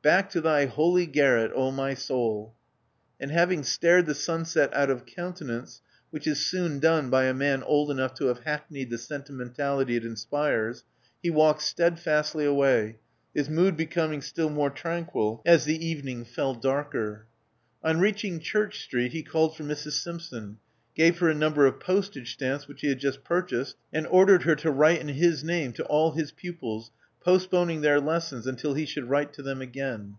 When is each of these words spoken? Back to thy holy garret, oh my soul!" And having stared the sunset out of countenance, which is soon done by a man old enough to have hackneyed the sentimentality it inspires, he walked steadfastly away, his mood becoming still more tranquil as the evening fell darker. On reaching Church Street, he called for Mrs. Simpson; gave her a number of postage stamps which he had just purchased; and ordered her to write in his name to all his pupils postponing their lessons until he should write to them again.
Back 0.00 0.30
to 0.30 0.40
thy 0.40 0.66
holy 0.66 1.06
garret, 1.06 1.50
oh 1.56 1.72
my 1.72 1.92
soul!" 1.92 2.54
And 3.20 3.32
having 3.32 3.64
stared 3.64 4.06
the 4.06 4.14
sunset 4.14 4.72
out 4.72 4.90
of 4.90 5.04
countenance, 5.04 5.82
which 6.10 6.26
is 6.28 6.46
soon 6.46 6.78
done 6.78 7.10
by 7.10 7.24
a 7.24 7.34
man 7.34 7.64
old 7.64 7.90
enough 7.90 8.14
to 8.14 8.26
have 8.26 8.38
hackneyed 8.44 8.90
the 8.90 8.96
sentimentality 8.96 9.96
it 9.96 10.04
inspires, 10.04 10.84
he 11.20 11.30
walked 11.30 11.62
steadfastly 11.62 12.44
away, 12.44 13.00
his 13.34 13.50
mood 13.50 13.76
becoming 13.76 14.22
still 14.22 14.48
more 14.50 14.70
tranquil 14.70 15.42
as 15.44 15.64
the 15.64 15.84
evening 15.84 16.24
fell 16.24 16.54
darker. 16.54 17.26
On 17.82 17.98
reaching 17.98 18.38
Church 18.38 18.84
Street, 18.84 19.10
he 19.10 19.24
called 19.24 19.56
for 19.56 19.64
Mrs. 19.64 20.00
Simpson; 20.00 20.58
gave 20.94 21.18
her 21.18 21.28
a 21.28 21.34
number 21.34 21.66
of 21.66 21.80
postage 21.80 22.32
stamps 22.34 22.68
which 22.68 22.82
he 22.82 22.88
had 22.88 23.00
just 23.00 23.24
purchased; 23.24 23.76
and 23.92 24.06
ordered 24.06 24.44
her 24.44 24.54
to 24.56 24.70
write 24.70 25.00
in 25.00 25.08
his 25.08 25.42
name 25.42 25.72
to 25.72 25.84
all 25.86 26.12
his 26.12 26.30
pupils 26.30 26.92
postponing 27.20 27.80
their 27.82 28.00
lessons 28.00 28.46
until 28.46 28.74
he 28.74 28.86
should 28.86 29.04
write 29.04 29.32
to 29.34 29.42
them 29.42 29.60
again. 29.60 30.16